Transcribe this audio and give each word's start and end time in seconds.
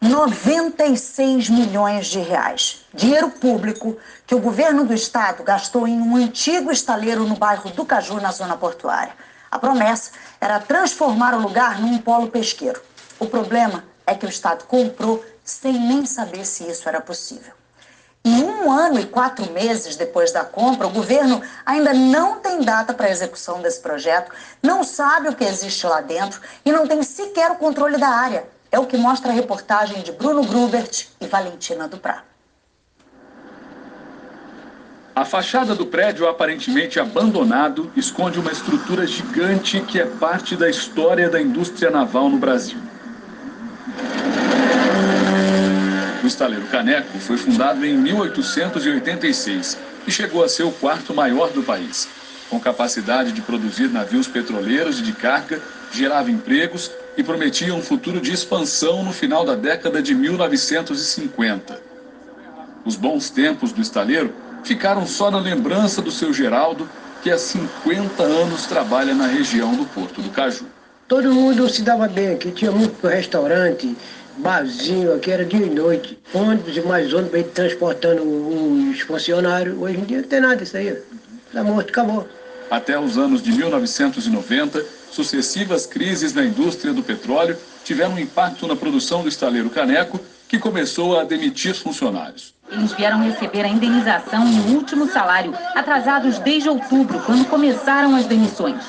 96 0.00 1.48
milhões 1.48 2.06
de 2.06 2.20
reais. 2.20 2.86
Dinheiro 2.94 3.30
público 3.30 3.96
que 4.26 4.34
o 4.34 4.38
governo 4.38 4.86
do 4.86 4.94
estado 4.94 5.42
gastou 5.42 5.88
em 5.88 6.00
um 6.00 6.14
antigo 6.14 6.70
estaleiro 6.70 7.24
no 7.24 7.34
bairro 7.34 7.70
do 7.70 7.84
Caju, 7.84 8.20
na 8.20 8.30
zona 8.30 8.56
portuária. 8.56 9.12
A 9.50 9.58
promessa 9.58 10.12
era 10.40 10.60
transformar 10.60 11.34
o 11.34 11.40
lugar 11.40 11.80
num 11.80 11.98
polo 11.98 12.28
pesqueiro. 12.28 12.80
O 13.18 13.26
problema 13.26 13.82
é 14.06 14.14
que 14.14 14.24
o 14.24 14.28
estado 14.28 14.64
comprou 14.66 15.24
sem 15.44 15.72
nem 15.72 16.06
saber 16.06 16.44
se 16.44 16.62
isso 16.70 16.88
era 16.88 17.00
possível. 17.00 17.52
E 18.24 18.42
um 18.44 18.70
ano 18.70 19.00
e 19.00 19.06
quatro 19.06 19.50
meses 19.52 19.96
depois 19.96 20.30
da 20.30 20.44
compra, 20.44 20.86
o 20.86 20.92
governo 20.92 21.42
ainda 21.66 21.92
não 21.92 22.38
tem 22.38 22.60
data 22.60 22.94
para 22.94 23.06
a 23.06 23.10
execução 23.10 23.60
desse 23.62 23.80
projeto, 23.80 24.30
não 24.62 24.84
sabe 24.84 25.28
o 25.28 25.34
que 25.34 25.44
existe 25.44 25.86
lá 25.86 26.00
dentro 26.00 26.40
e 26.64 26.70
não 26.70 26.86
tem 26.86 27.02
sequer 27.02 27.50
o 27.50 27.56
controle 27.56 27.96
da 27.96 28.08
área. 28.08 28.44
É 28.70 28.78
o 28.78 28.86
que 28.86 28.96
mostra 28.96 29.30
a 29.30 29.34
reportagem 29.34 30.02
de 30.02 30.12
Bruno 30.12 30.44
Grubert 30.44 31.06
e 31.20 31.26
Valentina 31.26 31.88
Duprá. 31.88 32.22
A 35.16 35.24
fachada 35.24 35.74
do 35.74 35.86
prédio, 35.86 36.28
aparentemente 36.28 37.00
abandonado, 37.00 37.90
esconde 37.96 38.38
uma 38.38 38.52
estrutura 38.52 39.04
gigante 39.06 39.80
que 39.80 39.98
é 39.98 40.04
parte 40.04 40.54
da 40.54 40.70
história 40.70 41.28
da 41.28 41.40
indústria 41.40 41.90
naval 41.90 42.28
no 42.28 42.38
Brasil. 42.38 42.78
O 46.22 46.26
estaleiro 46.26 46.66
Caneco 46.66 47.18
foi 47.18 47.36
fundado 47.36 47.84
em 47.84 47.96
1886 47.96 49.78
e 50.06 50.12
chegou 50.12 50.44
a 50.44 50.48
ser 50.48 50.62
o 50.62 50.70
quarto 50.70 51.12
maior 51.12 51.50
do 51.50 51.62
país. 51.62 52.08
Com 52.48 52.60
capacidade 52.60 53.32
de 53.32 53.42
produzir 53.42 53.88
navios 53.88 54.28
petroleiros 54.28 55.00
e 55.00 55.02
de 55.02 55.12
carga, 55.12 55.60
gerava 55.92 56.30
empregos 56.30 56.90
e 57.18 57.24
prometia 57.24 57.74
um 57.74 57.82
futuro 57.82 58.20
de 58.20 58.32
expansão 58.32 59.02
no 59.02 59.12
final 59.12 59.44
da 59.44 59.56
década 59.56 60.00
de 60.00 60.14
1950. 60.14 61.82
Os 62.84 62.94
bons 62.94 63.28
tempos 63.28 63.72
do 63.72 63.82
estaleiro 63.82 64.32
ficaram 64.62 65.04
só 65.04 65.28
na 65.28 65.40
lembrança 65.40 66.00
do 66.00 66.12
seu 66.12 66.32
Geraldo, 66.32 66.88
que 67.20 67.28
há 67.28 67.36
50 67.36 68.22
anos 68.22 68.66
trabalha 68.66 69.16
na 69.16 69.26
região 69.26 69.74
do 69.74 69.84
Porto 69.86 70.22
do 70.22 70.30
Caju. 70.30 70.66
Todo 71.08 71.34
mundo 71.34 71.68
se 71.68 71.82
dava 71.82 72.06
bem 72.06 72.34
aqui, 72.34 72.52
tinha 72.52 72.70
muito 72.70 73.04
restaurante, 73.04 73.96
barzinho, 74.36 75.12
aqui 75.12 75.32
era 75.32 75.44
dia 75.44 75.66
e 75.66 75.70
noite. 75.70 76.16
Ônibus 76.32 76.76
e 76.76 76.80
mais 76.82 77.12
ônibus 77.12 77.46
transportando 77.52 78.22
os 78.22 79.00
funcionários. 79.00 79.76
Hoje 79.76 79.96
em 79.96 80.04
dia 80.04 80.18
não 80.18 80.28
tem 80.28 80.40
nada 80.40 80.54
disso 80.54 80.76
aí. 80.76 80.96
Está 81.48 81.64
morto, 81.64 81.90
acabou. 81.90 82.28
Até 82.70 82.96
os 82.96 83.18
anos 83.18 83.42
de 83.42 83.50
1990, 83.50 84.97
sucessivas 85.10 85.86
crises 85.86 86.32
na 86.32 86.44
indústria 86.44 86.92
do 86.92 87.02
petróleo 87.02 87.56
tiveram 87.84 88.14
um 88.14 88.18
impacto 88.18 88.66
na 88.66 88.76
produção 88.76 89.22
do 89.22 89.28
estaleiro 89.28 89.70
Caneco, 89.70 90.20
que 90.48 90.58
começou 90.58 91.18
a 91.18 91.24
demitir 91.24 91.74
funcionários. 91.74 92.54
Eles 92.70 92.92
vieram 92.92 93.22
receber 93.22 93.62
a 93.64 93.68
indenização 93.68 94.46
e 94.46 94.60
o 94.60 94.76
último 94.76 95.10
salário, 95.10 95.54
atrasados 95.74 96.38
desde 96.38 96.68
outubro, 96.68 97.20
quando 97.20 97.46
começaram 97.46 98.14
as 98.14 98.26
demissões. 98.26 98.82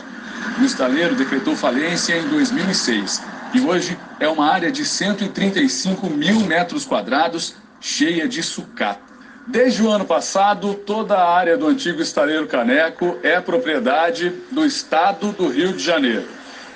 O 0.60 0.64
estaleiro 0.64 1.16
decretou 1.16 1.56
falência 1.56 2.18
em 2.18 2.28
2006 2.28 3.22
e 3.54 3.62
hoje 3.62 3.98
é 4.20 4.28
uma 4.28 4.52
área 4.52 4.72
de 4.72 4.86
135 4.86 6.10
mil 6.10 6.42
metros 6.42 6.86
quadrados, 6.86 7.56
cheia 7.80 8.28
de 8.28 8.44
sucata. 8.44 9.09
Desde 9.52 9.82
o 9.82 9.90
ano 9.90 10.06
passado, 10.06 10.76
toda 10.76 11.16
a 11.16 11.36
área 11.36 11.58
do 11.58 11.66
antigo 11.66 12.04
estaleiro 12.04 12.46
Caneco 12.46 13.18
é 13.24 13.42
propriedade 13.42 14.32
do 14.52 14.64
Estado 14.64 15.32
do 15.32 15.48
Rio 15.48 15.74
de 15.74 15.84
Janeiro. 15.84 16.28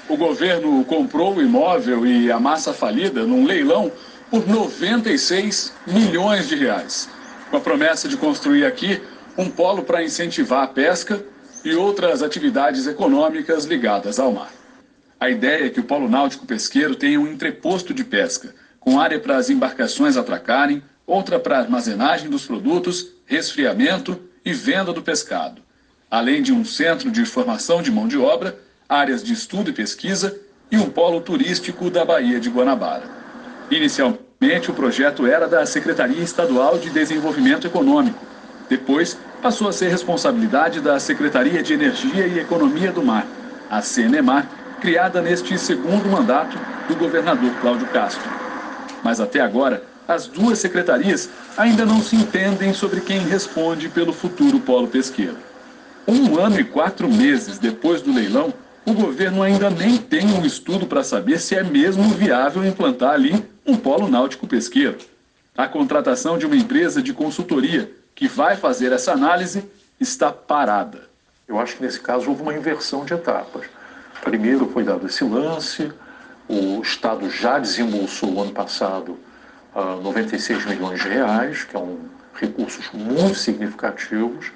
O 0.10 0.18
governo 0.18 0.84
comprou 0.86 1.36
o 1.36 1.42
imóvel 1.42 2.04
e 2.04 2.32
a 2.32 2.40
massa 2.40 2.74
falida 2.74 3.28
num 3.28 3.46
leilão 3.46 3.92
por 4.32 4.48
96 4.48 5.72
milhões 5.86 6.48
de 6.48 6.56
reais, 6.56 7.08
com 7.52 7.58
a 7.58 7.60
promessa 7.60 8.08
de 8.10 8.18
construir 8.18 8.66
aqui 8.66 9.00
um 9.38 9.52
polo 9.52 9.84
para 9.84 10.04
incentivar 10.04 10.64
a 10.64 10.68
pesca 10.68 11.24
e 11.64 11.76
outras 11.76 12.24
atividades 12.24 12.88
econômicas 12.88 13.66
ligadas 13.66 14.18
ao 14.18 14.32
mar. 14.32 14.50
A 15.20 15.30
ideia 15.30 15.68
é 15.68 15.70
que 15.70 15.80
o 15.80 15.84
polo 15.84 16.10
náutico 16.10 16.48
pesqueiro 16.48 16.96
tenha 16.96 17.22
um 17.22 17.28
entreposto 17.28 17.94
de 17.94 18.04
pesca, 18.04 18.56
com 18.80 19.00
área 19.00 19.20
para 19.20 19.38
as 19.38 19.52
embarcações 19.52 20.18
atracarem, 20.18 20.82
outra 21.06 21.40
para 21.40 21.60
armazenagem 21.60 22.30
dos 22.30 22.46
produtos, 22.46 23.08
resfriamento 23.26 24.20
e 24.46 24.54
venda 24.54 24.92
do 24.94 25.02
pescado, 25.02 25.62
além 26.10 26.42
de 26.42 26.54
um 26.54 26.64
centro 26.64 27.12
de 27.12 27.26
formação 27.26 27.82
de 27.82 27.92
mão 27.92 28.08
de 28.08 28.18
obra, 28.18 28.58
áreas 28.88 29.24
de 29.24 29.34
estudo 29.34 29.70
e 29.70 29.74
pesquisa 29.74 30.38
e 30.72 30.78
um 30.78 30.90
polo 30.90 31.22
turístico 31.22 31.90
da 31.90 32.04
Baía 32.04 32.40
de 32.40 32.50
Guanabara. 32.50 33.04
Inicialmente, 33.70 34.70
o 34.70 34.74
projeto 34.74 35.26
era 35.26 35.48
da 35.48 35.66
Secretaria 35.66 36.22
Estadual 36.22 36.78
de 36.78 36.90
Desenvolvimento 36.90 37.66
Econômico. 37.68 38.20
Depois, 38.70 39.18
passou 39.42 39.68
a 39.68 39.74
ser 39.74 39.90
responsabilidade 39.90 40.80
da 40.80 41.00
Secretaria 41.00 41.62
de 41.62 41.74
Energia 41.74 42.28
e 42.28 42.40
Economia 42.40 42.92
do 42.92 43.04
Mar, 43.04 43.26
a 43.70 43.82
CNEMAR, 43.82 44.48
criada 44.82 45.22
neste 45.22 45.58
segundo 45.58 46.10
mandato 46.10 46.58
do 46.88 46.96
governador 46.96 47.52
Cláudio 47.62 47.88
Castro. 47.88 48.30
Mas 49.04 49.20
até 49.20 49.40
agora, 49.40 49.84
as 50.08 50.28
duas 50.28 50.60
secretarias 50.60 51.30
ainda 51.58 51.86
não 51.86 52.02
se 52.02 52.16
entendem 52.16 52.74
sobre 52.74 53.02
quem 53.02 53.20
responde 53.20 53.90
pelo 53.90 54.14
futuro 54.14 54.60
polo 54.60 54.88
pesqueiro. 54.88 55.38
Um 56.08 56.38
ano 56.38 56.60
e 56.60 56.64
quatro 56.64 57.08
meses 57.10 57.58
depois 57.58 58.02
do 58.02 58.14
leilão, 58.14 58.54
o 58.86 58.94
governo 58.94 59.42
ainda 59.42 59.70
nem 59.70 59.98
tem 59.98 60.28
um 60.28 60.46
estudo 60.46 60.86
para 60.86 61.04
saber 61.04 61.40
se 61.40 61.56
é 61.56 61.64
mesmo 61.64 62.04
viável 62.10 62.66
implantar 62.66 63.14
ali 63.14 63.46
um 63.66 63.78
polo 63.78 64.10
náutico 64.10 64.46
pesqueiro. 64.46 64.98
A 65.56 65.68
contratação 65.68 66.38
de 66.38 66.46
uma 66.46 66.58
empresa 66.58 67.02
de 67.02 67.14
consultoria 67.14 67.90
que 68.14 68.28
vai 68.28 68.58
fazer 68.58 68.92
essa 68.92 69.14
análise 69.14 69.64
está 70.00 70.32
parada. 70.32 71.04
Eu 71.48 71.60
acho 71.60 71.78
que 71.78 71.84
nesse 71.84 72.00
caso 72.00 72.30
houve 72.30 72.42
uma 72.42 72.54
inversão 72.54 73.06
de 73.06 73.14
etapas. 73.14 73.66
Primeiro 74.22 74.70
foi 74.70 74.84
dado 74.84 75.06
esse 75.06 75.24
lance, 75.24 75.92
o 76.50 76.82
Estado 76.82 77.30
já 77.30 77.60
desembolsou 77.60 78.42
ano 78.42 78.52
passado 78.52 79.18
96 79.76 80.66
ah, 80.66 80.70
milhões 80.70 81.02
de 81.02 81.10
reais, 81.10 81.64
que 81.64 81.76
é 81.76 81.80
um 81.80 81.98
recursos 82.36 82.90
muito 82.94 83.36
significativos 83.36 84.52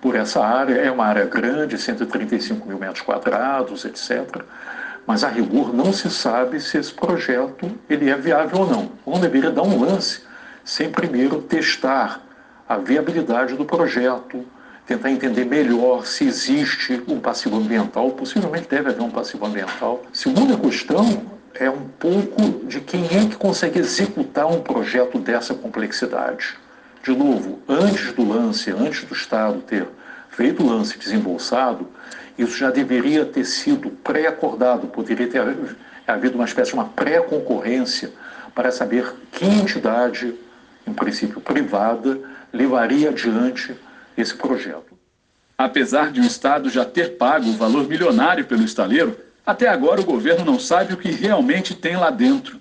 por 0.00 0.14
essa 0.14 0.44
área. 0.44 0.74
É 0.74 0.90
uma 0.90 1.06
área 1.06 1.24
grande, 1.24 1.78
135 1.78 2.66
mil 2.66 2.78
metros 2.78 3.00
quadrados, 3.00 3.84
etc. 3.84 4.42
Mas 5.06 5.22
a 5.24 5.28
rigor 5.28 5.74
não 5.74 5.92
se 5.92 6.10
sabe 6.10 6.60
se 6.60 6.78
esse 6.78 6.92
projeto 6.92 7.70
ele 7.88 8.08
é 8.08 8.16
viável 8.16 8.60
ou 8.60 8.66
não. 8.66 8.92
Não 9.06 9.20
deveria 9.20 9.50
dar 9.50 9.62
um 9.62 9.80
lance 9.80 10.22
sem 10.64 10.90
primeiro 10.90 11.42
testar 11.42 12.22
a 12.66 12.78
viabilidade 12.78 13.54
do 13.54 13.64
projeto, 13.64 14.46
tentar 14.86 15.10
entender 15.10 15.44
melhor 15.44 16.06
se 16.06 16.24
existe 16.24 17.02
um 17.06 17.20
passivo 17.20 17.56
ambiental. 17.56 18.10
Possivelmente 18.12 18.68
deve 18.68 18.90
haver 18.90 19.02
um 19.02 19.10
passivo 19.10 19.44
ambiental. 19.44 20.02
Segunda 20.12 20.56
questão 20.56 21.33
é 21.54 21.70
um 21.70 21.86
pouco 21.86 22.66
de 22.66 22.80
quem 22.80 23.04
é 23.04 23.28
que 23.28 23.36
consegue 23.36 23.78
executar 23.78 24.46
um 24.46 24.60
projeto 24.60 25.18
dessa 25.18 25.54
complexidade. 25.54 26.56
De 27.02 27.14
novo, 27.14 27.60
antes 27.68 28.12
do 28.12 28.26
lance, 28.26 28.70
antes 28.70 29.04
do 29.04 29.14
Estado 29.14 29.60
ter 29.60 29.86
feito 30.30 30.62
o 30.62 30.66
lance 30.66 30.98
desembolsado, 30.98 31.88
isso 32.36 32.56
já 32.56 32.70
deveria 32.70 33.24
ter 33.24 33.44
sido 33.44 33.90
pré-acordado, 33.90 34.88
poderia 34.88 35.28
ter 35.28 35.40
havido 36.06 36.34
uma 36.34 36.44
espécie 36.44 36.70
de 36.70 36.74
uma 36.74 36.86
pré-concorrência 36.86 38.10
para 38.54 38.72
saber 38.72 39.14
que 39.30 39.44
entidade, 39.44 40.34
em 40.86 40.92
princípio 40.92 41.40
privada, 41.40 42.18
levaria 42.52 43.10
adiante 43.10 43.76
esse 44.16 44.34
projeto. 44.34 44.94
Apesar 45.56 46.10
de 46.10 46.20
o 46.20 46.24
Estado 46.24 46.68
já 46.68 46.84
ter 46.84 47.16
pago 47.16 47.48
o 47.48 47.56
valor 47.56 47.86
milionário 47.86 48.44
pelo 48.44 48.64
estaleiro, 48.64 49.16
até 49.46 49.68
agora 49.68 50.00
o 50.00 50.04
governo 50.04 50.44
não 50.44 50.58
sabe 50.58 50.94
o 50.94 50.96
que 50.96 51.10
realmente 51.10 51.74
tem 51.74 51.96
lá 51.96 52.10
dentro. 52.10 52.60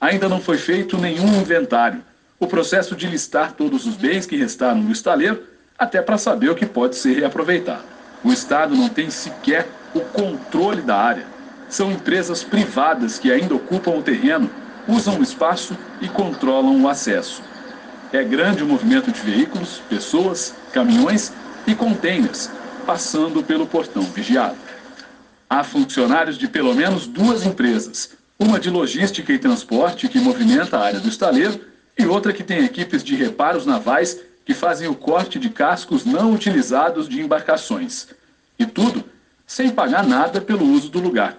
Ainda 0.00 0.28
não 0.28 0.40
foi 0.40 0.56
feito 0.56 0.96
nenhum 0.96 1.40
inventário. 1.40 2.02
O 2.38 2.46
processo 2.46 2.96
de 2.96 3.06
listar 3.06 3.52
todos 3.52 3.86
os 3.86 3.96
bens 3.96 4.26
que 4.26 4.36
restaram 4.36 4.80
no 4.80 4.92
estaleiro, 4.92 5.42
até 5.78 6.00
para 6.00 6.16
saber 6.16 6.50
o 6.50 6.54
que 6.54 6.64
pode 6.64 6.96
ser 6.96 7.18
reaproveitado. 7.18 7.84
O 8.22 8.32
Estado 8.32 8.74
não 8.74 8.88
tem 8.88 9.10
sequer 9.10 9.66
o 9.94 10.00
controle 10.00 10.82
da 10.82 10.96
área. 10.96 11.26
São 11.68 11.90
empresas 11.90 12.42
privadas 12.42 13.18
que 13.18 13.30
ainda 13.30 13.54
ocupam 13.54 13.92
o 13.92 14.02
terreno, 14.02 14.50
usam 14.88 15.18
o 15.18 15.22
espaço 15.22 15.76
e 16.00 16.08
controlam 16.08 16.82
o 16.82 16.88
acesso. 16.88 17.42
É 18.12 18.24
grande 18.24 18.62
o 18.62 18.66
movimento 18.66 19.10
de 19.10 19.20
veículos, 19.20 19.80
pessoas, 19.88 20.54
caminhões 20.72 21.32
e 21.66 21.74
contêineres 21.74 22.50
passando 22.90 23.42
pelo 23.42 23.66
portão 23.66 24.02
vigiado. 24.02 24.56
Há 25.52 25.64
funcionários 25.64 26.38
de 26.38 26.46
pelo 26.46 26.72
menos 26.72 27.08
duas 27.08 27.44
empresas, 27.44 28.16
uma 28.38 28.60
de 28.60 28.70
logística 28.70 29.32
e 29.32 29.38
transporte 29.38 30.08
que 30.08 30.20
movimenta 30.20 30.78
a 30.78 30.84
área 30.84 31.00
do 31.00 31.08
estaleiro 31.08 31.60
e 31.98 32.06
outra 32.06 32.32
que 32.32 32.44
tem 32.44 32.64
equipes 32.64 33.02
de 33.02 33.16
reparos 33.16 33.66
navais 33.66 34.20
que 34.44 34.54
fazem 34.54 34.86
o 34.86 34.94
corte 34.94 35.40
de 35.40 35.50
cascos 35.50 36.04
não 36.04 36.32
utilizados 36.32 37.08
de 37.08 37.20
embarcações. 37.20 38.06
E 38.60 38.64
tudo 38.64 39.02
sem 39.44 39.70
pagar 39.70 40.06
nada 40.06 40.40
pelo 40.40 40.64
uso 40.64 40.88
do 40.88 41.00
lugar. 41.00 41.36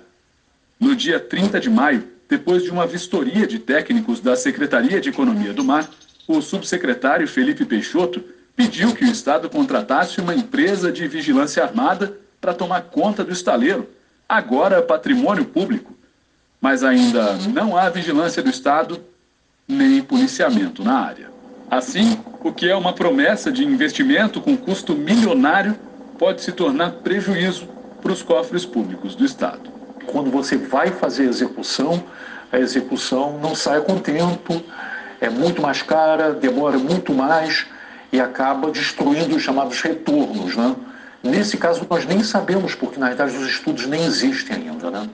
No 0.78 0.94
dia 0.94 1.18
30 1.18 1.58
de 1.62 1.70
maio, 1.70 2.06
depois 2.28 2.64
de 2.64 2.70
uma 2.70 2.86
vistoria 2.86 3.48
de 3.48 3.60
técnicos 3.60 4.20
da 4.20 4.36
Secretaria 4.36 5.00
de 5.00 5.08
Economia 5.08 5.54
do 5.54 5.64
Mar, 5.64 5.90
o 6.28 6.42
subsecretário 6.42 7.30
Felipe 7.30 7.64
Peixoto 7.64 8.22
pediu 8.58 8.94
que 8.94 9.06
o 9.06 9.10
Estado 9.10 9.50
contratasse 9.50 10.20
uma 10.20 10.36
empresa 10.36 10.92
de 10.92 11.08
vigilância 11.08 11.64
armada 11.64 12.20
para 12.42 12.54
tomar 12.54 12.82
conta 12.82 13.24
do 13.24 13.32
estaleiro, 13.32 13.88
agora 14.32 14.82
patrimônio 14.82 15.44
público. 15.44 15.94
Mas 16.62 16.84
ainda 16.84 17.34
não 17.54 17.76
há 17.76 17.90
vigilância 17.90 18.42
do 18.42 18.50
Estado 18.50 19.02
nem 19.68 20.02
policiamento 20.02 20.84
na 20.84 21.00
área. 21.00 21.30
Assim, 21.70 22.18
o 22.42 22.52
que 22.52 22.70
é 22.70 22.76
uma 22.76 22.94
promessa 22.94 23.52
de 23.52 23.66
investimento 23.66 24.40
com 24.40 24.56
custo 24.56 24.94
milionário 24.94 25.76
pode 26.18 26.42
se 26.42 26.52
tornar 26.52 26.92
prejuízo 26.92 27.68
para 28.02 28.12
os 28.12 28.24
cofres 28.24 28.66
públicos 28.66 29.16
do 29.16 29.26
Estado. 29.26 29.70
Quando 30.06 30.30
você 30.30 30.56
vai 30.56 30.92
fazer 30.92 31.24
a 31.24 31.30
execução, 31.30 32.04
a 32.52 32.60
execução 32.60 33.40
não 33.40 33.56
sai 33.56 33.82
com 33.82 33.98
tempo, 33.98 34.62
é 35.20 35.30
muito 35.30 35.62
mais 35.62 35.82
cara, 35.82 36.32
demora 36.32 36.78
muito 36.78 37.14
mais 37.14 37.66
e 38.12 38.20
acaba 38.20 38.70
destruindo 38.72 39.36
os 39.36 39.42
chamados 39.42 39.82
retornos. 39.82 40.56
Né? 40.56 40.76
Nesse 41.24 41.58
caso, 41.58 41.86
nós 41.90 42.06
nem 42.06 42.24
sabemos, 42.24 42.74
porque 42.74 43.00
na 43.00 43.08
verdade 43.08 43.36
os 43.36 43.48
estudos 43.48 43.86
nem 43.86 44.04
existem 44.04 44.56
ainda. 44.56 44.90
Né? 44.90 45.10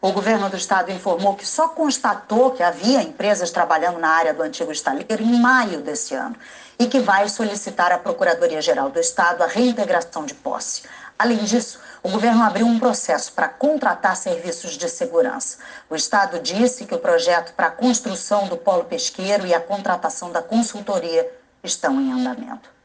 O 0.00 0.12
governo 0.12 0.48
do 0.48 0.56
estado 0.56 0.90
informou 0.90 1.34
que 1.34 1.46
só 1.46 1.68
constatou 1.68 2.52
que 2.52 2.62
havia 2.62 3.02
empresas 3.02 3.50
trabalhando 3.50 3.98
na 3.98 4.08
área 4.08 4.32
do 4.32 4.42
antigo 4.42 4.72
estaleiro 4.72 5.22
em 5.22 5.38
maio 5.38 5.82
desse 5.82 6.14
ano 6.14 6.34
e 6.78 6.86
que 6.86 7.00
vai 7.00 7.28
solicitar 7.28 7.92
à 7.92 7.98
Procuradoria-Geral 7.98 8.88
do 8.88 8.98
Estado 8.98 9.42
a 9.42 9.46
reintegração 9.46 10.24
de 10.24 10.32
posse. 10.32 10.84
Além 11.18 11.44
disso, 11.44 11.78
o 12.02 12.08
governo 12.08 12.42
abriu 12.42 12.66
um 12.66 12.78
processo 12.78 13.34
para 13.34 13.46
contratar 13.46 14.16
serviços 14.16 14.78
de 14.78 14.88
segurança. 14.88 15.58
O 15.90 15.94
Estado 15.94 16.38
disse 16.38 16.86
que 16.86 16.94
o 16.94 16.98
projeto 16.98 17.52
para 17.52 17.66
a 17.66 17.70
construção 17.70 18.48
do 18.48 18.56
polo 18.56 18.84
pesqueiro 18.84 19.46
e 19.46 19.52
a 19.52 19.60
contratação 19.60 20.32
da 20.32 20.40
consultoria 20.40 21.30
estão 21.62 22.00
em 22.00 22.10
andamento. 22.10 22.79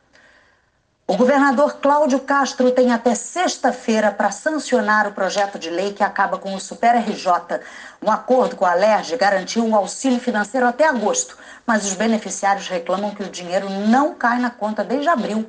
O 1.07 1.15
governador 1.15 1.75
Cláudio 1.75 2.19
Castro 2.19 2.71
tem 2.71 2.91
até 2.91 3.13
sexta-feira 3.13 4.09
para 4.09 4.31
sancionar 4.31 5.07
o 5.07 5.11
projeto 5.11 5.59
de 5.59 5.69
lei 5.69 5.93
que 5.93 6.03
acaba 6.03 6.39
com 6.39 6.55
o 6.55 6.59
Super 6.59 6.95
RJ. 6.95 7.59
Um 8.01 8.09
acordo 8.09 8.55
com 8.55 8.65
a 8.65 8.71
Alerj 8.71 9.15
garantiu 9.15 9.63
um 9.63 9.75
auxílio 9.75 10.19
financeiro 10.19 10.65
até 10.65 10.87
agosto, 10.87 11.37
mas 11.63 11.85
os 11.85 11.93
beneficiários 11.93 12.67
reclamam 12.67 13.13
que 13.13 13.21
o 13.21 13.29
dinheiro 13.29 13.69
não 13.69 14.15
cai 14.15 14.39
na 14.39 14.49
conta 14.49 14.83
desde 14.83 15.07
abril. 15.07 15.47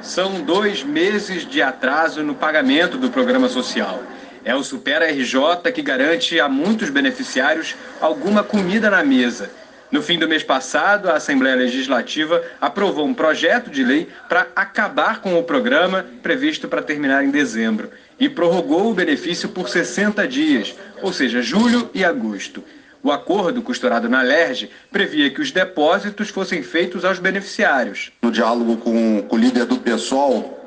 São 0.00 0.40
dois 0.40 0.82
meses 0.82 1.46
de 1.46 1.60
atraso 1.60 2.22
no 2.22 2.34
pagamento 2.34 2.96
do 2.96 3.10
programa 3.10 3.50
social. 3.50 4.00
É 4.42 4.54
o 4.54 4.64
Super 4.64 5.02
RJ 5.02 5.70
que 5.70 5.82
garante 5.82 6.40
a 6.40 6.48
muitos 6.48 6.88
beneficiários 6.88 7.76
alguma 8.00 8.42
comida 8.42 8.88
na 8.88 9.04
mesa. 9.04 9.50
No 9.90 10.02
fim 10.02 10.18
do 10.18 10.28
mês 10.28 10.42
passado, 10.42 11.08
a 11.08 11.14
Assembleia 11.14 11.56
Legislativa 11.56 12.42
aprovou 12.60 13.06
um 13.06 13.14
projeto 13.14 13.70
de 13.70 13.82
lei 13.82 14.06
para 14.28 14.46
acabar 14.54 15.22
com 15.22 15.38
o 15.38 15.42
programa 15.42 16.04
previsto 16.22 16.68
para 16.68 16.82
terminar 16.82 17.24
em 17.24 17.30
dezembro 17.30 17.90
e 18.20 18.28
prorrogou 18.28 18.90
o 18.90 18.94
benefício 18.94 19.48
por 19.48 19.68
60 19.68 20.28
dias, 20.28 20.74
ou 21.00 21.10
seja, 21.10 21.40
julho 21.40 21.88
e 21.94 22.04
agosto. 22.04 22.62
O 23.02 23.10
acordo 23.10 23.62
costurado 23.62 24.08
na 24.10 24.20
LERJ 24.20 24.70
previa 24.90 25.30
que 25.30 25.40
os 25.40 25.52
depósitos 25.52 26.28
fossem 26.28 26.62
feitos 26.62 27.04
aos 27.04 27.18
beneficiários. 27.18 28.12
No 28.20 28.30
diálogo 28.30 28.76
com, 28.76 29.22
com 29.22 29.36
o 29.36 29.38
líder 29.38 29.64
do 29.64 29.78
PSOL, 29.78 30.58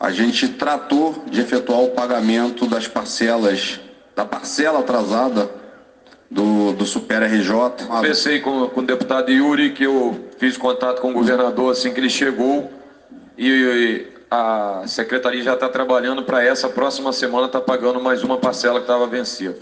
a 0.00 0.10
gente 0.10 0.48
tratou 0.48 1.24
de 1.26 1.40
efetuar 1.40 1.80
o 1.80 1.90
pagamento 1.90 2.66
das 2.66 2.88
parcelas, 2.88 3.80
da 4.16 4.24
parcela 4.24 4.78
atrasada 4.78 5.63
do, 6.34 6.72
do 6.72 6.84
Super 6.84 7.22
RJ. 7.22 7.86
Pensei 8.02 8.40
com, 8.40 8.68
com 8.68 8.80
o 8.80 8.84
deputado 8.84 9.30
Yuri 9.30 9.70
que 9.70 9.84
eu 9.84 10.28
fiz 10.36 10.56
contato 10.56 11.00
com 11.00 11.10
o 11.10 11.14
governador 11.14 11.70
assim 11.70 11.94
que 11.94 12.00
ele 12.00 12.10
chegou 12.10 12.72
e, 13.38 13.48
e 13.48 14.06
a 14.28 14.82
secretaria 14.86 15.42
já 15.44 15.54
está 15.54 15.68
trabalhando 15.68 16.24
para 16.24 16.44
essa 16.44 16.68
próxima 16.68 17.12
semana 17.12 17.46
estar 17.46 17.60
tá 17.60 17.64
pagando 17.64 18.00
mais 18.00 18.24
uma 18.24 18.36
parcela 18.36 18.80
que 18.80 18.84
estava 18.84 19.06
vencida. 19.06 19.56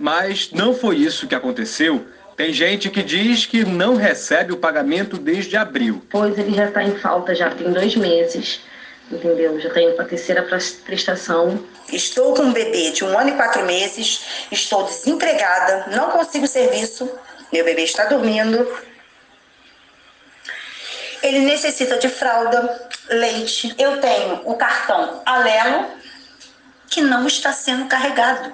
Mas 0.00 0.50
não 0.52 0.74
foi 0.74 0.96
isso 0.96 1.28
que 1.28 1.34
aconteceu. 1.34 2.04
Tem 2.36 2.52
gente 2.52 2.90
que 2.90 3.02
diz 3.02 3.46
que 3.46 3.64
não 3.64 3.94
recebe 3.94 4.52
o 4.52 4.56
pagamento 4.56 5.16
desde 5.16 5.56
abril. 5.56 6.02
Pois 6.10 6.36
ele 6.36 6.52
já 6.52 6.66
está 6.66 6.82
em 6.82 6.96
falta, 6.96 7.34
já 7.34 7.50
tem 7.50 7.72
dois 7.72 7.96
meses, 7.96 8.60
entendeu? 9.10 9.58
Já 9.60 9.70
tem 9.70 9.98
a 9.98 10.04
terceira 10.04 10.42
prestação. 10.84 11.64
Estou 11.92 12.34
com 12.34 12.42
um 12.42 12.52
bebê 12.52 12.90
de 12.90 13.04
um 13.04 13.18
ano 13.18 13.30
e 13.30 13.34
quatro 13.34 13.64
meses, 13.64 14.20
estou 14.50 14.84
desempregada, 14.84 15.86
não 15.96 16.10
consigo 16.10 16.46
serviço, 16.46 17.10
meu 17.52 17.64
bebê 17.64 17.84
está 17.84 18.06
dormindo. 18.06 18.66
Ele 21.22 21.40
necessita 21.40 21.98
de 21.98 22.08
fralda, 22.08 22.88
leite. 23.08 23.74
Eu 23.78 24.00
tenho 24.00 24.42
o 24.44 24.54
cartão 24.56 25.22
Alelo, 25.24 25.90
que 26.88 27.00
não 27.00 27.26
está 27.26 27.52
sendo 27.52 27.86
carregado. 27.86 28.52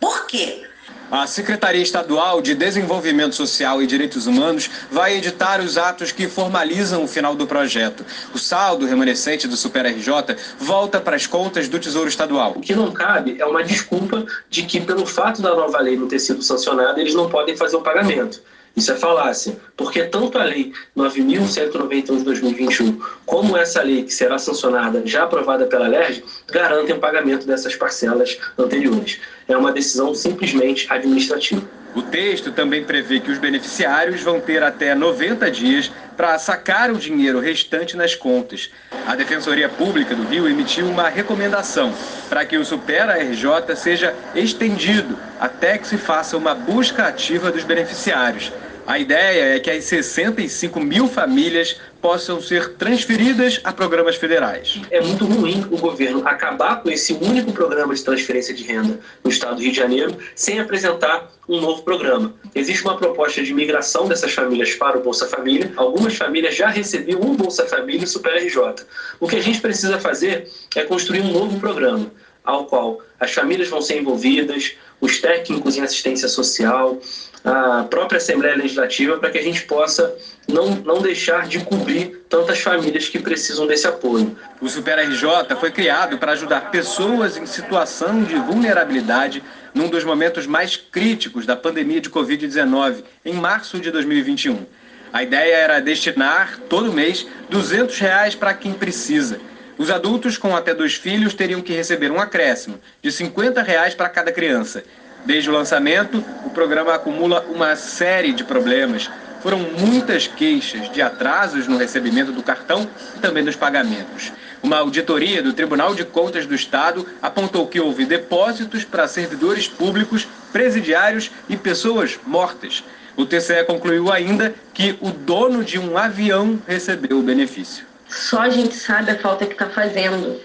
Por 0.00 0.26
quê? 0.26 0.68
A 1.10 1.26
Secretaria 1.26 1.82
Estadual 1.82 2.40
de 2.40 2.54
Desenvolvimento 2.54 3.34
Social 3.34 3.82
e 3.82 3.86
Direitos 3.86 4.26
Humanos 4.26 4.68
vai 4.90 5.16
editar 5.16 5.60
os 5.60 5.78
atos 5.78 6.10
que 6.10 6.26
formalizam 6.26 7.04
o 7.04 7.06
final 7.06 7.36
do 7.36 7.46
projeto. 7.46 8.04
O 8.34 8.38
saldo 8.38 8.84
remanescente 8.84 9.46
do 9.46 9.56
Super 9.56 9.86
RJ 9.86 10.36
volta 10.58 11.00
para 11.00 11.14
as 11.14 11.26
contas 11.26 11.68
do 11.68 11.78
Tesouro 11.78 12.08
Estadual. 12.08 12.54
O 12.56 12.60
que 12.60 12.74
não 12.74 12.90
cabe 12.90 13.36
é 13.38 13.44
uma 13.44 13.62
desculpa 13.62 14.26
de 14.50 14.62
que, 14.64 14.80
pelo 14.80 15.06
fato 15.06 15.40
da 15.40 15.54
nova 15.54 15.78
lei 15.78 15.96
não 15.96 16.08
ter 16.08 16.18
sido 16.18 16.42
sancionada, 16.42 17.00
eles 17.00 17.14
não 17.14 17.28
podem 17.28 17.56
fazer 17.56 17.76
o 17.76 17.80
pagamento. 17.82 18.42
Isso 18.76 18.90
é 18.90 18.96
falácia, 18.96 19.56
porque 19.76 20.02
tanto 20.04 20.36
a 20.36 20.44
Lei 20.44 20.72
9.191 20.96 22.18
de 22.18 22.24
2021 22.24 23.00
como 23.24 23.56
essa 23.56 23.82
lei 23.82 24.02
que 24.02 24.12
será 24.12 24.36
sancionada, 24.36 25.02
já 25.06 25.22
aprovada 25.22 25.66
pela 25.66 25.86
LERJ, 25.86 26.24
garantem 26.50 26.96
o 26.96 26.98
pagamento 26.98 27.46
dessas 27.46 27.76
parcelas 27.76 28.36
anteriores. 28.58 29.20
É 29.46 29.56
uma 29.56 29.70
decisão 29.70 30.12
simplesmente 30.12 30.86
administrativa. 30.90 31.62
O 31.94 32.02
texto 32.02 32.50
também 32.50 32.82
prevê 32.82 33.20
que 33.20 33.30
os 33.30 33.38
beneficiários 33.38 34.20
vão 34.20 34.40
ter 34.40 34.64
até 34.64 34.96
90 34.96 35.48
dias 35.48 35.92
para 36.16 36.36
sacar 36.40 36.90
o 36.90 36.98
dinheiro 36.98 37.38
restante 37.38 37.96
nas 37.96 38.16
contas. 38.16 38.68
A 39.06 39.14
Defensoria 39.14 39.68
Pública 39.68 40.14
do 40.16 40.24
Rio 40.24 40.48
emitiu 40.48 40.86
uma 40.88 41.08
recomendação 41.08 41.94
para 42.28 42.44
que 42.44 42.56
o 42.56 42.64
Supera 42.64 43.16
RJ 43.22 43.76
seja 43.76 44.12
estendido 44.34 45.16
até 45.38 45.78
que 45.78 45.86
se 45.86 45.96
faça 45.96 46.36
uma 46.36 46.52
busca 46.52 47.06
ativa 47.06 47.52
dos 47.52 47.62
beneficiários. 47.62 48.52
A 48.86 48.98
ideia 48.98 49.56
é 49.56 49.60
que 49.60 49.70
as 49.70 49.84
65 49.84 50.78
mil 50.78 51.08
famílias 51.08 51.80
possam 52.02 52.38
ser 52.42 52.74
transferidas 52.74 53.58
a 53.64 53.72
programas 53.72 54.16
federais. 54.16 54.78
É 54.90 55.00
muito 55.00 55.24
ruim 55.24 55.66
o 55.70 55.78
governo 55.78 56.26
acabar 56.28 56.82
com 56.82 56.90
esse 56.90 57.14
único 57.14 57.50
programa 57.50 57.94
de 57.94 58.04
transferência 58.04 58.52
de 58.52 58.62
renda 58.62 59.00
no 59.22 59.30
estado 59.30 59.56
do 59.56 59.62
Rio 59.62 59.72
de 59.72 59.78
Janeiro 59.78 60.18
sem 60.34 60.60
apresentar 60.60 61.32
um 61.48 61.62
novo 61.62 61.82
programa. 61.82 62.34
Existe 62.54 62.82
uma 62.84 62.98
proposta 62.98 63.42
de 63.42 63.54
migração 63.54 64.06
dessas 64.06 64.34
famílias 64.34 64.74
para 64.74 64.98
o 64.98 65.02
Bolsa 65.02 65.26
Família. 65.26 65.72
Algumas 65.76 66.14
famílias 66.16 66.54
já 66.54 66.68
recebiam 66.68 67.22
um 67.22 67.34
Bolsa 67.34 67.66
Família 67.66 68.04
e 68.04 68.06
Super 68.06 68.36
RJ. 68.36 68.84
O 69.18 69.26
que 69.26 69.36
a 69.36 69.42
gente 69.42 69.62
precisa 69.62 69.98
fazer 69.98 70.46
é 70.76 70.82
construir 70.82 71.22
um 71.22 71.32
novo 71.32 71.58
programa 71.58 72.10
ao 72.44 72.66
qual 72.66 73.00
as 73.18 73.32
famílias 73.32 73.68
vão 73.68 73.80
ser 73.80 73.98
envolvidas, 73.98 74.76
os 75.00 75.20
técnicos 75.20 75.76
em 75.76 75.82
assistência 75.82 76.28
social, 76.28 76.98
a 77.44 77.84
própria 77.90 78.16
Assembleia 78.16 78.56
Legislativa, 78.56 79.18
para 79.18 79.30
que 79.30 79.36
a 79.36 79.42
gente 79.42 79.62
possa 79.64 80.16
não, 80.48 80.70
não 80.76 81.02
deixar 81.02 81.46
de 81.46 81.60
cobrir 81.60 82.24
tantas 82.28 82.60
famílias 82.60 83.08
que 83.08 83.18
precisam 83.18 83.66
desse 83.66 83.86
apoio. 83.86 84.34
O 84.62 84.68
Super 84.68 84.98
RJ 84.98 85.54
foi 85.60 85.70
criado 85.70 86.16
para 86.16 86.32
ajudar 86.32 86.70
pessoas 86.70 87.36
em 87.36 87.44
situação 87.44 88.24
de 88.24 88.34
vulnerabilidade 88.36 89.42
num 89.74 89.88
dos 89.88 90.04
momentos 90.04 90.46
mais 90.46 90.76
críticos 90.76 91.44
da 91.44 91.54
pandemia 91.54 92.00
de 92.00 92.08
Covid-19, 92.08 93.04
em 93.24 93.34
março 93.34 93.78
de 93.78 93.90
2021. 93.90 94.64
A 95.12 95.22
ideia 95.22 95.54
era 95.54 95.80
destinar, 95.80 96.58
todo 96.68 96.92
mês, 96.92 97.26
200 97.50 97.98
reais 97.98 98.34
para 98.34 98.54
quem 98.54 98.72
precisa. 98.72 99.38
Os 99.76 99.90
adultos 99.90 100.38
com 100.38 100.54
até 100.54 100.72
dois 100.72 100.94
filhos 100.94 101.34
teriam 101.34 101.60
que 101.60 101.72
receber 101.72 102.12
um 102.12 102.20
acréscimo 102.20 102.78
de 103.02 103.10
50 103.10 103.60
reais 103.60 103.92
para 103.92 104.08
cada 104.08 104.30
criança. 104.30 104.84
Desde 105.24 105.50
o 105.50 105.52
lançamento, 105.52 106.22
o 106.44 106.50
programa 106.50 106.94
acumula 106.94 107.44
uma 107.52 107.74
série 107.74 108.32
de 108.32 108.44
problemas. 108.44 109.10
Foram 109.42 109.58
muitas 109.58 110.28
queixas 110.28 110.90
de 110.92 111.02
atrasos 111.02 111.66
no 111.66 111.76
recebimento 111.76 112.30
do 112.30 112.42
cartão 112.42 112.88
e 113.16 113.18
também 113.18 113.42
dos 113.42 113.56
pagamentos. 113.56 114.32
Uma 114.62 114.78
auditoria 114.78 115.42
do 115.42 115.52
Tribunal 115.52 115.94
de 115.94 116.04
Contas 116.04 116.46
do 116.46 116.54
Estado 116.54 117.06
apontou 117.20 117.66
que 117.66 117.80
houve 117.80 118.06
depósitos 118.06 118.84
para 118.84 119.08
servidores 119.08 119.66
públicos, 119.66 120.26
presidiários 120.52 121.30
e 121.48 121.56
pessoas 121.56 122.18
mortas. 122.24 122.84
O 123.16 123.26
TCE 123.26 123.64
concluiu 123.64 124.12
ainda 124.12 124.54
que 124.72 124.96
o 125.00 125.10
dono 125.10 125.64
de 125.64 125.78
um 125.78 125.98
avião 125.98 126.60
recebeu 126.66 127.18
o 127.18 127.22
benefício. 127.22 127.93
Só 128.14 128.42
a 128.42 128.48
gente 128.48 128.74
sabe 128.76 129.10
a 129.10 129.18
falta 129.18 129.44
que 129.44 129.54
está 129.54 129.68
fazendo 129.68 130.40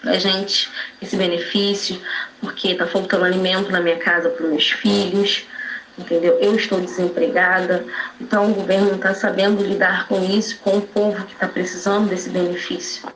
para 0.00 0.18
gente 0.18 0.70
esse 1.02 1.16
benefício, 1.16 2.00
porque 2.40 2.68
está 2.68 2.86
faltando 2.86 3.24
alimento 3.24 3.70
na 3.70 3.80
minha 3.80 3.98
casa 3.98 4.30
para 4.30 4.46
meus 4.46 4.70
filhos, 4.70 5.44
entendeu? 5.98 6.38
Eu 6.40 6.56
estou 6.56 6.80
desempregada, 6.80 7.84
então 8.18 8.50
o 8.50 8.54
governo 8.54 8.86
não 8.86 8.96
está 8.96 9.12
sabendo 9.12 9.62
lidar 9.62 10.08
com 10.08 10.24
isso, 10.24 10.58
com 10.60 10.78
o 10.78 10.82
povo 10.82 11.26
que 11.26 11.34
está 11.34 11.46
precisando 11.46 12.08
desse 12.08 12.30
benefício. 12.30 13.06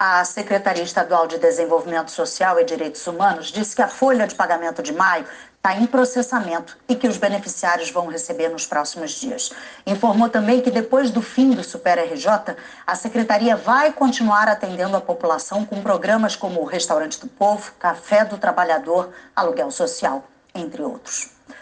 A 0.00 0.24
Secretaria 0.24 0.84
Estadual 0.84 1.26
de 1.26 1.38
Desenvolvimento 1.38 2.12
Social 2.12 2.60
e 2.60 2.64
Direitos 2.64 3.04
Humanos 3.04 3.48
disse 3.48 3.74
que 3.74 3.82
a 3.82 3.88
folha 3.88 4.28
de 4.28 4.34
pagamento 4.36 4.80
de 4.80 4.92
maio 4.92 5.26
está 5.56 5.74
em 5.74 5.86
processamento 5.86 6.78
e 6.88 6.94
que 6.94 7.08
os 7.08 7.16
beneficiários 7.16 7.90
vão 7.90 8.06
receber 8.06 8.48
nos 8.48 8.64
próximos 8.64 9.10
dias. 9.10 9.50
Informou 9.84 10.28
também 10.28 10.60
que 10.60 10.70
depois 10.70 11.10
do 11.10 11.20
fim 11.20 11.50
do 11.50 11.64
Super 11.64 11.98
RJ, 11.98 12.54
a 12.86 12.94
secretaria 12.94 13.56
vai 13.56 13.92
continuar 13.92 14.46
atendendo 14.46 14.96
a 14.96 15.00
população 15.00 15.66
com 15.66 15.82
programas 15.82 16.36
como 16.36 16.60
o 16.60 16.64
Restaurante 16.64 17.18
do 17.18 17.26
Povo, 17.26 17.72
Café 17.76 18.24
do 18.24 18.38
Trabalhador, 18.38 19.10
Aluguel 19.34 19.72
Social, 19.72 20.22
entre 20.54 20.80
outros. 20.80 21.37